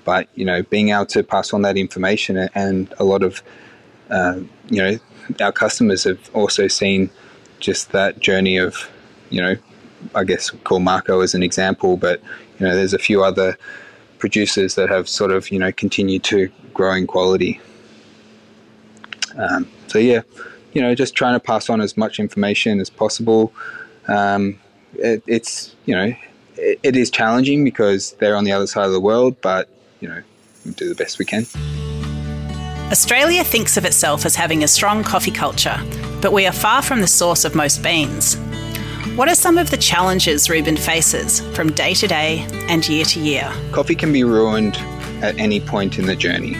But, 0.05 0.29
you 0.35 0.45
know, 0.45 0.63
being 0.63 0.91
able 0.91 1.07
to 1.07 1.23
pass 1.23 1.53
on 1.53 1.63
that 1.63 1.77
information 1.77 2.37
and 2.55 2.93
a 2.99 3.05
lot 3.05 3.23
of, 3.23 3.43
uh, 4.15 4.41
you 4.71 4.83
know, 4.83 4.99
our 5.41 5.53
customers 5.53 6.05
have 6.05 6.31
also 6.35 6.69
seen 6.69 7.11
just 7.61 7.93
that 7.93 8.21
journey 8.21 8.57
of, 8.57 8.91
you 9.31 9.41
know, 9.41 9.57
I 10.15 10.25
guess 10.25 10.51
call 10.51 10.81
Marco 10.81 11.21
as 11.21 11.35
an 11.35 11.43
example, 11.43 11.97
but, 11.97 12.21
you 12.59 12.67
know, 12.67 12.75
there's 12.75 12.95
a 12.95 12.99
few 12.99 13.25
other 13.25 13.57
producers 14.19 14.75
that 14.75 14.89
have 14.91 15.09
sort 15.09 15.31
of, 15.31 15.51
you 15.51 15.59
know, 15.59 15.73
continued 15.73 16.25
to 16.25 16.51
grow 16.73 16.95
in 16.95 17.07
quality. 17.07 17.61
Um, 19.37 19.69
so, 19.89 19.99
yeah 19.99 20.23
you 20.75 20.83
know, 20.83 20.95
just 20.95 21.15
trying 21.15 21.35
to 21.35 21.41
pass 21.41 21.71
on 21.71 21.81
as 21.81 21.97
much 21.97 22.19
information 22.19 22.81
as 22.81 22.91
possible. 22.91 23.53
Um, 24.09 24.59
it, 24.95 25.23
it's, 25.27 25.75
you 25.87 25.95
know, 25.95 26.15
it, 26.57 26.81
it 26.83 26.97
is 26.97 27.11
challenging 27.11 27.65
because 27.65 28.13
they're 28.15 28.37
on 28.37 28.45
the 28.45 28.53
other 28.53 28.67
side 28.67 28.87
of 28.87 28.93
the 28.93 29.01
world, 29.01 29.41
but, 29.41 29.69
you 30.01 30.09
know, 30.09 30.23
we 30.67 30.73
do 30.73 30.89
the 30.89 30.95
best 30.95 31.19
we 31.19 31.25
can. 31.25 31.47
Australia 32.95 33.43
thinks 33.43 33.77
of 33.77 33.85
itself 33.85 34.25
as 34.25 34.37
having 34.37 34.63
a 34.63 34.69
strong 34.69 35.03
coffee 35.03 35.33
culture, 35.33 35.77
but 36.23 36.33
we 36.33 36.47
are 36.47 36.53
far 36.53 36.81
from 36.81 37.01
the 37.01 37.09
source 37.09 37.45
of 37.45 37.53
most 37.53 37.83
beans. 37.83 38.37
What 39.17 39.29
are 39.29 39.35
some 39.35 39.59
of 39.59 39.69
the 39.71 39.77
challenges 39.77 40.49
Reuben 40.49 40.77
faces 40.77 41.41
from 41.57 41.73
day 41.73 41.95
to 41.95 42.07
day 42.07 42.47
and 42.69 42.89
year 42.89 43.05
to 43.07 43.19
year? 43.19 43.53
Coffee 43.73 43.97
can 43.97 44.13
be 44.13 44.23
ruined 44.23 44.77
at 45.25 45.37
any 45.41 45.59
point 45.59 45.99
in 45.99 46.07
the 46.07 46.15
journey. 46.15 46.55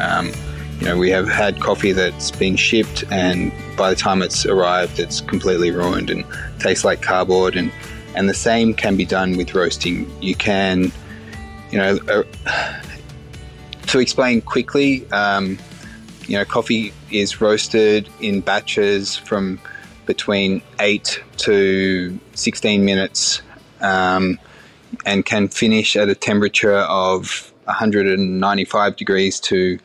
Um, 0.00 0.30
you 0.78 0.86
know, 0.86 0.96
we 0.96 1.10
have 1.10 1.26
had 1.26 1.58
coffee 1.60 1.90
that's 1.90 2.30
been 2.30 2.54
shipped, 2.54 3.02
and 3.10 3.52
by 3.76 3.90
the 3.90 3.96
time 3.96 4.22
it's 4.22 4.46
arrived, 4.46 5.00
it's 5.00 5.22
completely 5.22 5.72
ruined 5.72 6.08
and 6.08 6.24
tastes 6.60 6.84
like 6.84 7.02
cardboard. 7.02 7.56
And 7.56 7.72
and 8.14 8.28
the 8.28 8.34
same 8.34 8.74
can 8.74 8.96
be 8.96 9.04
done 9.04 9.36
with 9.36 9.56
roasting. 9.56 10.08
You 10.22 10.36
can, 10.36 10.92
you 11.72 11.78
know, 11.78 11.98
uh, 12.08 12.22
to 13.94 14.00
explain 14.00 14.40
quickly, 14.40 15.08
um, 15.12 15.56
you 16.26 16.36
know, 16.36 16.44
coffee 16.44 16.92
is 17.12 17.40
roasted 17.40 18.08
in 18.20 18.40
batches 18.40 19.14
from 19.14 19.60
between 20.04 20.60
eight 20.80 21.22
to 21.36 22.18
sixteen 22.34 22.84
minutes, 22.84 23.40
um, 23.80 24.40
and 25.06 25.24
can 25.24 25.46
finish 25.46 25.94
at 25.94 26.08
a 26.08 26.14
temperature 26.16 26.78
of 26.78 27.52
195 27.66 28.96
degrees 28.96 29.38
to 29.38 29.78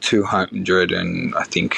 200 0.00 0.90
and 0.90 1.34
I 1.34 1.44
think 1.44 1.76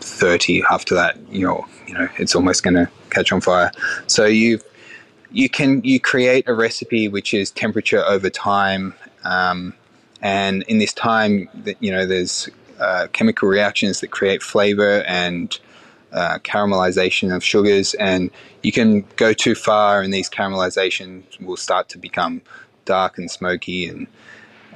30 0.00 0.64
after 0.70 0.94
that, 0.94 1.16
you 1.30 1.46
know, 1.46 1.66
you 1.86 1.94
know, 1.94 2.08
it's 2.18 2.34
almost 2.34 2.62
going 2.62 2.74
to 2.74 2.90
catch 3.08 3.32
on 3.32 3.40
fire. 3.40 3.72
So 4.06 4.26
you 4.26 4.60
you 5.30 5.48
can 5.48 5.82
you 5.82 5.98
create 5.98 6.46
a 6.46 6.52
recipe 6.52 7.08
which 7.08 7.32
is 7.32 7.50
temperature 7.50 8.04
over 8.04 8.28
time, 8.28 8.92
um, 9.24 9.72
and 10.24 10.62
in 10.62 10.78
this 10.78 10.94
time, 10.94 11.48
that 11.54 11.76
you 11.80 11.92
know, 11.92 12.06
there's 12.06 12.48
uh, 12.80 13.06
chemical 13.12 13.46
reactions 13.46 14.00
that 14.00 14.10
create 14.10 14.42
flavor 14.42 15.02
and 15.06 15.56
uh, 16.12 16.38
caramelization 16.38 17.34
of 17.34 17.44
sugars, 17.44 17.92
and 17.94 18.30
you 18.62 18.72
can 18.72 19.04
go 19.16 19.34
too 19.34 19.54
far, 19.54 20.00
and 20.00 20.14
these 20.14 20.30
caramelizations 20.30 21.40
will 21.44 21.58
start 21.58 21.90
to 21.90 21.98
become 21.98 22.40
dark 22.86 23.18
and 23.18 23.30
smoky 23.30 23.86
and 23.86 24.06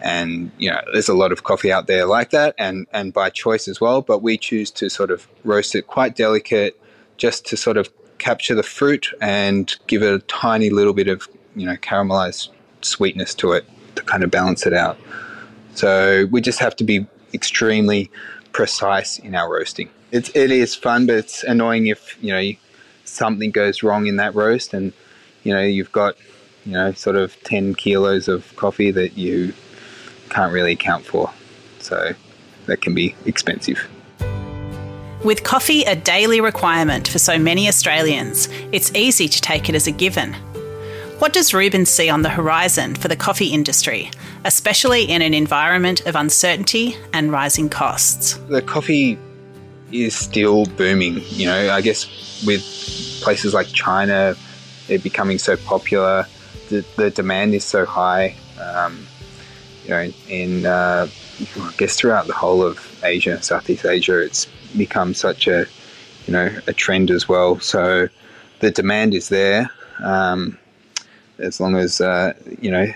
and 0.00 0.50
you 0.58 0.70
know 0.70 0.80
there's 0.92 1.08
a 1.08 1.14
lot 1.14 1.32
of 1.32 1.44
coffee 1.44 1.72
out 1.72 1.86
there 1.88 2.06
like 2.06 2.30
that 2.30 2.54
and 2.56 2.86
and 2.92 3.12
by 3.12 3.28
choice 3.28 3.68
as 3.68 3.82
well 3.82 4.00
but 4.00 4.22
we 4.22 4.38
choose 4.38 4.70
to 4.70 4.88
sort 4.88 5.10
of 5.10 5.26
roast 5.44 5.74
it 5.74 5.86
quite 5.86 6.16
delicate 6.16 6.80
just 7.18 7.44
to 7.44 7.54
sort 7.54 7.76
of 7.76 7.90
capture 8.18 8.54
the 8.54 8.62
fruit 8.62 9.08
and 9.20 9.76
give 9.88 10.02
it 10.02 10.14
a 10.14 10.20
tiny 10.20 10.70
little 10.70 10.94
bit 10.94 11.08
of 11.08 11.28
you 11.54 11.66
know 11.66 11.76
caramelized 11.76 12.48
sweetness 12.80 13.34
to 13.34 13.52
it 13.52 13.68
to 13.94 14.02
kind 14.04 14.22
of 14.22 14.30
balance 14.30 14.66
it 14.66 14.72
out 14.72 14.98
so 15.78 16.26
we 16.30 16.40
just 16.40 16.58
have 16.58 16.74
to 16.74 16.84
be 16.84 17.06
extremely 17.34 18.10
precise 18.52 19.18
in 19.18 19.34
our 19.34 19.52
roasting 19.52 19.88
it's 20.12 20.30
it 20.34 20.50
is 20.50 20.74
fun 20.74 21.06
but 21.06 21.16
it's 21.16 21.42
annoying 21.44 21.86
if 21.86 22.16
you 22.22 22.32
know 22.32 22.50
something 23.04 23.50
goes 23.50 23.82
wrong 23.82 24.06
in 24.06 24.16
that 24.16 24.34
roast 24.34 24.74
and 24.74 24.92
you 25.44 25.52
know 25.52 25.62
you've 25.62 25.92
got 25.92 26.14
you 26.64 26.72
know 26.72 26.92
sort 26.92 27.16
of 27.16 27.36
10 27.44 27.74
kilos 27.74 28.28
of 28.28 28.54
coffee 28.56 28.90
that 28.90 29.16
you 29.16 29.52
can't 30.28 30.52
really 30.52 30.72
account 30.72 31.04
for. 31.04 31.32
So 31.80 32.12
that 32.66 32.80
can 32.80 32.94
be 32.94 33.14
expensive. 33.24 33.88
With 35.24 35.42
coffee 35.42 35.82
a 35.82 35.96
daily 35.96 36.40
requirement 36.40 37.08
for 37.08 37.18
so 37.18 37.38
many 37.38 37.66
Australians, 37.66 38.48
it's 38.70 38.94
easy 38.94 39.28
to 39.28 39.40
take 39.40 39.68
it 39.68 39.74
as 39.74 39.86
a 39.86 39.90
given. 39.90 40.36
What 41.18 41.32
does 41.32 41.52
Reuben 41.52 41.84
see 41.84 42.08
on 42.08 42.22
the 42.22 42.28
horizon 42.28 42.94
for 42.94 43.08
the 43.08 43.16
coffee 43.16 43.48
industry, 43.48 44.08
especially 44.44 45.02
in 45.02 45.20
an 45.20 45.34
environment 45.34 46.06
of 46.06 46.14
uncertainty 46.14 46.94
and 47.12 47.32
rising 47.32 47.68
costs? 47.68 48.34
The 48.48 48.62
coffee 48.62 49.18
is 49.90 50.14
still 50.14 50.66
booming. 50.66 51.20
You 51.30 51.46
know, 51.46 51.72
I 51.72 51.80
guess 51.80 52.06
with 52.46 52.62
places 53.20 53.52
like 53.52 53.66
China, 53.66 54.36
it 54.88 55.02
becoming 55.02 55.38
so 55.38 55.56
popular, 55.56 56.24
the, 56.68 56.84
the 56.96 57.10
demand 57.10 57.52
is 57.52 57.64
so 57.64 57.84
high. 57.84 58.36
Um, 58.60 59.04
you 59.82 59.90
know, 59.90 60.12
in 60.28 60.66
uh, 60.66 61.08
I 61.60 61.72
guess 61.78 61.96
throughout 61.96 62.28
the 62.28 62.32
whole 62.32 62.62
of 62.62 63.00
Asia, 63.02 63.42
Southeast 63.42 63.84
Asia, 63.84 64.20
it's 64.20 64.46
become 64.76 65.14
such 65.14 65.48
a 65.48 65.66
you 66.28 66.32
know 66.32 66.48
a 66.68 66.72
trend 66.72 67.10
as 67.10 67.28
well. 67.28 67.58
So 67.58 68.08
the 68.60 68.70
demand 68.70 69.14
is 69.14 69.30
there, 69.30 69.68
um, 69.98 70.56
as 71.38 71.60
long 71.60 71.76
as 71.76 72.00
uh, 72.00 72.32
you 72.60 72.70
know 72.70 72.86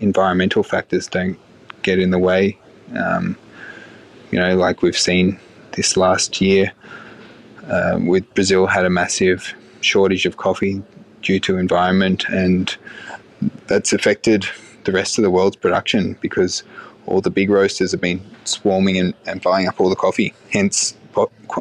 environmental 0.00 0.62
factors 0.62 1.06
don't 1.06 1.38
get 1.82 1.98
in 1.98 2.10
the 2.10 2.18
way. 2.18 2.58
Um, 2.96 3.36
you 4.30 4.38
know, 4.38 4.56
like 4.56 4.82
we've 4.82 4.98
seen 4.98 5.38
this 5.72 5.96
last 5.96 6.40
year, 6.40 6.72
uh, 7.68 7.98
with 8.02 8.32
Brazil 8.34 8.66
had 8.66 8.84
a 8.84 8.90
massive 8.90 9.54
shortage 9.80 10.26
of 10.26 10.36
coffee 10.36 10.82
due 11.22 11.40
to 11.40 11.58
environment, 11.58 12.28
and 12.28 12.76
that's 13.66 13.92
affected 13.92 14.46
the 14.84 14.92
rest 14.92 15.18
of 15.18 15.22
the 15.22 15.30
world's 15.30 15.56
production 15.56 16.16
because 16.20 16.62
all 17.06 17.20
the 17.20 17.30
big 17.30 17.50
roasters 17.50 17.92
have 17.92 18.00
been 18.00 18.20
swarming 18.44 18.96
and, 18.98 19.14
and 19.26 19.42
buying 19.42 19.66
up 19.68 19.80
all 19.80 19.88
the 19.88 19.96
coffee, 19.96 20.32
hence 20.52 20.96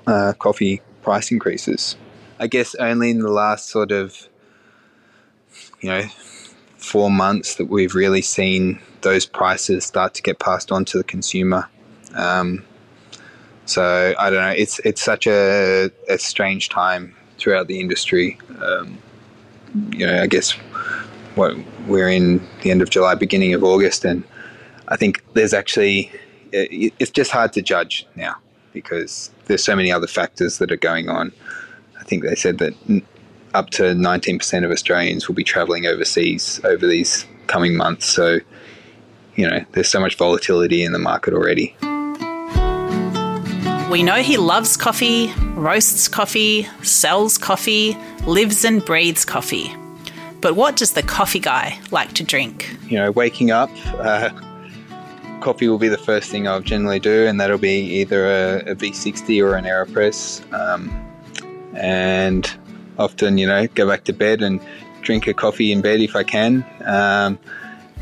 uh, 0.07 0.33
coffee 0.39 0.81
price 1.01 1.31
increases. 1.31 1.95
I 2.39 2.47
guess 2.47 2.75
only 2.75 3.09
in 3.09 3.19
the 3.19 3.31
last 3.31 3.69
sort 3.69 3.91
of, 3.91 4.28
you 5.81 5.89
know, 5.89 6.03
four 6.77 7.11
months 7.11 7.55
that 7.55 7.65
we've 7.65 7.95
really 7.95 8.21
seen 8.21 8.79
those 9.01 9.25
prices 9.25 9.85
start 9.85 10.13
to 10.15 10.21
get 10.21 10.39
passed 10.39 10.71
on 10.71 10.85
to 10.85 10.97
the 10.97 11.03
consumer. 11.03 11.69
Um, 12.15 12.65
so 13.65 14.15
I 14.17 14.29
don't 14.29 14.41
know. 14.41 14.49
It's 14.49 14.79
it's 14.79 15.01
such 15.01 15.27
a, 15.27 15.91
a 16.07 16.17
strange 16.17 16.69
time 16.69 17.15
throughout 17.37 17.67
the 17.67 17.79
industry. 17.79 18.39
Um, 18.61 18.97
you 19.91 20.05
know, 20.05 20.21
I 20.21 20.27
guess 20.27 20.51
what 21.35 21.55
we're 21.87 22.09
in 22.09 22.45
the 22.63 22.71
end 22.71 22.81
of 22.81 22.89
July, 22.89 23.15
beginning 23.15 23.53
of 23.53 23.63
August, 23.63 24.05
and 24.05 24.23
I 24.87 24.95
think 24.95 25.23
there's 25.33 25.53
actually 25.53 26.11
it's 26.51 27.11
just 27.11 27.31
hard 27.31 27.53
to 27.53 27.61
judge 27.61 28.07
now 28.15 28.35
because 28.73 29.31
there's 29.45 29.63
so 29.63 29.75
many 29.75 29.91
other 29.91 30.07
factors 30.07 30.57
that 30.57 30.71
are 30.71 30.77
going 30.77 31.09
on. 31.09 31.31
I 31.99 32.03
think 32.03 32.23
they 32.23 32.35
said 32.35 32.57
that 32.57 32.73
up 33.53 33.69
to 33.71 33.83
19% 33.83 34.63
of 34.63 34.71
Australians 34.71 35.27
will 35.27 35.35
be 35.35 35.43
travelling 35.43 35.85
overseas 35.85 36.61
over 36.63 36.85
these 36.87 37.25
coming 37.47 37.75
months. 37.75 38.05
So, 38.05 38.39
you 39.35 39.49
know, 39.49 39.63
there's 39.71 39.87
so 39.87 39.99
much 39.99 40.15
volatility 40.15 40.83
in 40.83 40.91
the 40.91 40.99
market 40.99 41.33
already. 41.33 41.75
We 43.89 44.03
know 44.03 44.21
he 44.21 44.37
loves 44.37 44.77
coffee, 44.77 45.33
roasts 45.55 46.07
coffee, 46.07 46.67
sells 46.83 47.37
coffee, 47.39 47.97
lives 48.27 48.63
and 48.63 48.85
breathes 48.85 49.25
coffee. 49.25 49.75
But 50.41 50.55
what 50.55 50.75
does 50.75 50.93
the 50.93 51.03
coffee 51.03 51.39
guy 51.39 51.79
like 51.91 52.13
to 52.13 52.23
drink? 52.23 52.77
You 52.87 52.99
know, 52.99 53.11
waking 53.11 53.51
up, 53.51 53.69
uh, 53.95 54.29
coffee 55.41 55.67
will 55.67 55.79
be 55.79 55.87
the 55.87 55.97
first 55.97 56.29
thing 56.29 56.47
I'll 56.47 56.61
generally 56.61 56.99
do, 56.99 57.25
and 57.25 57.41
that'll 57.41 57.57
be 57.57 57.79
either 57.79 58.25
a 58.25 58.71
a 58.71 58.75
V60 58.75 59.43
or 59.43 59.55
an 59.55 59.65
AeroPress. 59.65 60.53
Um, 60.53 60.89
and 61.73 62.58
often, 62.99 63.37
you 63.37 63.47
know, 63.47 63.67
go 63.67 63.87
back 63.87 64.03
to 64.05 64.13
bed 64.13 64.41
and 64.41 64.61
drink 65.01 65.25
a 65.27 65.33
coffee 65.33 65.71
in 65.71 65.81
bed 65.81 66.01
if 66.01 66.15
I 66.15 66.23
can. 66.23 66.65
Um, 66.85 67.39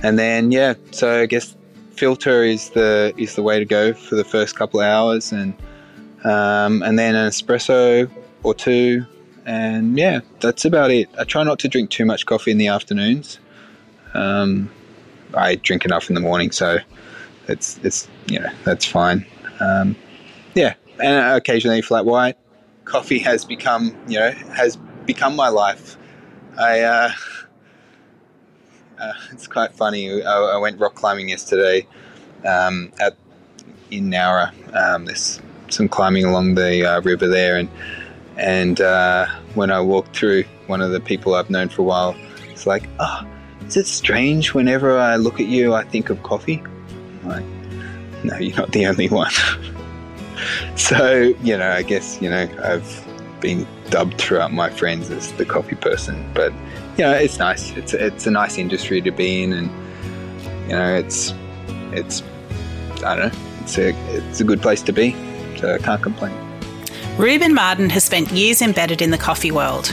and 0.04 0.20
then, 0.20 0.52
yeah, 0.52 0.74
so 0.92 1.22
I 1.22 1.26
guess 1.26 1.56
filter 1.98 2.44
is 2.44 2.70
the 2.72 3.14
is 3.18 3.36
the 3.36 3.42
way 3.42 3.60
to 3.60 3.66
go 3.66 3.94
for 3.94 4.16
the 4.16 4.24
first 4.24 4.56
couple 4.56 4.80
of 4.80 4.86
hours, 4.86 5.32
and 5.32 5.54
um, 6.24 6.84
and 6.84 6.98
then 6.98 7.16
an 7.16 7.30
espresso 7.30 8.10
or 8.44 8.54
two, 8.54 9.06
and 9.46 9.98
yeah, 9.98 10.22
that's 10.40 10.66
about 10.66 10.92
it. 10.92 11.10
I 11.20 11.24
try 11.24 11.44
not 11.44 11.60
to 11.60 11.68
drink 11.68 11.90
too 11.90 12.06
much 12.06 12.26
coffee 12.26 12.52
in 12.52 12.58
the 12.58 12.68
afternoons. 12.68 13.40
Um, 14.14 14.70
I 15.34 15.56
drink 15.56 15.86
enough 15.86 16.10
in 16.10 16.16
the 16.16 16.22
morning, 16.22 16.52
so 16.52 16.78
it's 17.48 17.80
it's 17.84 18.08
you 18.28 18.40
know 18.40 18.52
that's 18.64 18.86
fine. 18.86 19.26
Um, 19.60 19.96
yeah, 20.54 20.76
and 21.00 21.36
occasionally 21.36 21.82
flat 21.82 22.06
white. 22.06 22.38
Coffee 22.86 23.20
has 23.20 23.44
become 23.44 23.96
you 24.08 24.20
know 24.20 24.32
has 24.54 24.78
become 25.08 25.36
my 25.36 25.48
life. 25.48 25.98
I 26.60 26.82
uh, 26.82 27.12
uh, 29.00 29.14
it's 29.32 29.48
quite 29.48 29.74
funny. 29.74 30.22
I, 30.22 30.38
I, 30.38 30.58
went 30.58 30.80
rock 30.80 30.96
climbing 30.96 31.30
yesterday 31.30 31.88
um, 32.46 32.92
at 33.00 33.16
in 33.90 34.12
Nowra. 34.12 34.52
Um, 34.76 35.06
there's 35.06 35.42
some 35.70 35.88
climbing 35.88 36.26
along 36.26 36.56
the 36.56 36.86
uh, 36.86 37.02
river 37.02 37.28
there, 37.28 37.58
and 37.58 37.70
and 38.38 38.82
uh, 38.82 39.26
when 39.56 39.72
I 39.72 39.80
walked 39.82 40.16
through, 40.16 40.44
one 40.68 40.82
of 40.82 40.92
the 40.92 41.00
people 41.00 41.34
I've 41.36 41.50
known 41.50 41.70
for 41.70 41.82
a 41.82 41.86
while, 41.86 42.16
it's 42.50 42.68
like, 42.68 42.88
oh, 43.00 43.28
is 43.66 43.78
it 43.78 43.88
strange? 43.88 44.54
Whenever 44.54 44.98
I 44.98 45.16
look 45.16 45.40
at 45.40 45.48
you, 45.48 45.74
I 45.74 45.84
think 45.84 46.10
of 46.10 46.22
coffee. 46.24 46.64
I'm 47.24 47.28
like, 47.28 48.24
no, 48.24 48.38
you're 48.38 48.58
not 48.58 48.72
the 48.72 48.88
only 48.88 49.10
one. 49.10 49.32
so 50.76 51.34
you 51.42 51.58
know, 51.58 51.72
I 51.72 51.84
guess 51.84 52.22
you 52.22 52.30
know 52.30 52.50
I've 52.64 53.08
been 53.40 53.68
dubbed 53.90 54.18
throughout 54.18 54.52
my 54.52 54.70
friends 54.70 55.10
as 55.10 55.32
the 55.34 55.46
coffee 55.46 55.76
person. 55.76 56.30
But 56.34 56.52
you 56.98 57.04
know, 57.04 57.12
it's 57.12 57.40
nice. 57.40 57.72
It's 57.78 57.94
it's 57.94 58.28
a 58.28 58.32
nice 58.32 58.58
industry 58.58 59.02
to 59.02 59.12
be 59.12 59.44
in, 59.44 59.54
and 59.54 59.70
you 60.64 60.76
know, 60.76 60.96
it's 60.96 61.34
it's 61.92 62.24
I 63.04 63.16
don't 63.16 63.34
know. 63.34 63.40
It's 63.62 63.78
a 63.78 63.90
it's 64.16 64.42
a 64.42 64.44
good 64.44 64.62
place 64.62 64.82
to 64.84 64.92
be. 64.92 65.16
So 65.58 65.74
I 65.74 65.78
can't 65.80 66.02
complain. 66.02 66.36
Reuben 67.18 67.54
Mardan 67.54 67.90
has 67.90 68.04
spent 68.04 68.32
years 68.32 68.62
embedded 68.62 69.02
in 69.02 69.10
the 69.10 69.18
coffee 69.18 69.52
world. 69.52 69.88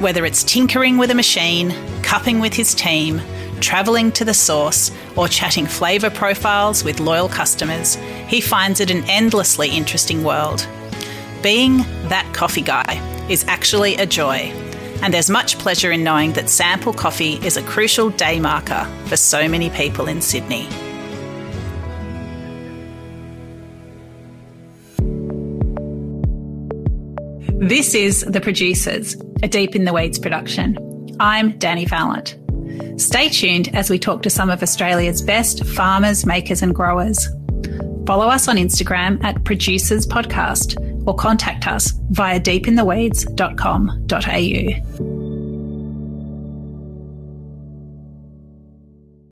Whether 0.00 0.24
it's 0.24 0.44
tinkering 0.44 0.98
with 0.98 1.10
a 1.10 1.14
machine, 1.14 1.74
cupping 2.02 2.40
with 2.40 2.52
his 2.52 2.74
team, 2.74 3.20
travelling 3.60 4.12
to 4.12 4.24
the 4.24 4.34
source, 4.34 4.90
or 5.16 5.28
chatting 5.28 5.66
flavour 5.66 6.10
profiles 6.10 6.84
with 6.84 7.00
loyal 7.00 7.28
customers, 7.28 7.94
he 8.26 8.40
finds 8.40 8.80
it 8.80 8.90
an 8.90 9.02
endlessly 9.08 9.70
interesting 9.70 10.22
world. 10.22 10.68
Being 11.42 11.78
that 12.08 12.28
coffee 12.34 12.62
guy 12.62 13.00
is 13.28 13.44
actually 13.46 13.94
a 13.94 14.06
joy, 14.06 14.50
and 15.02 15.14
there's 15.14 15.30
much 15.30 15.56
pleasure 15.58 15.92
in 15.92 16.02
knowing 16.02 16.32
that 16.32 16.48
Sample 16.48 16.92
Coffee 16.92 17.34
is 17.46 17.56
a 17.56 17.62
crucial 17.62 18.10
day 18.10 18.40
marker 18.40 18.84
for 19.06 19.16
so 19.16 19.48
many 19.48 19.70
people 19.70 20.08
in 20.08 20.20
Sydney. 20.20 20.66
This 27.60 27.94
is 27.94 28.22
The 28.22 28.40
Producers, 28.40 29.14
a 29.40 29.46
Deep 29.46 29.76
in 29.76 29.84
the 29.84 29.92
Weeds 29.92 30.18
production. 30.18 30.76
I'm 31.20 31.52
Dani 31.52 31.88
Valent. 31.88 32.36
Stay 33.00 33.28
tuned 33.28 33.68
as 33.76 33.90
we 33.90 34.00
talk 34.00 34.22
to 34.22 34.30
some 34.30 34.50
of 34.50 34.60
Australia's 34.60 35.22
best 35.22 35.64
farmers, 35.64 36.26
makers, 36.26 36.62
and 36.62 36.74
growers. 36.74 37.28
Follow 38.06 38.26
us 38.26 38.48
on 38.48 38.56
Instagram 38.56 39.22
at 39.22 39.44
Producers 39.44 40.04
Podcast 40.04 40.76
or 41.08 41.14
contact 41.14 41.66
us 41.66 41.92
via 42.10 42.38
deepintheweeds.com.au. 42.38 45.17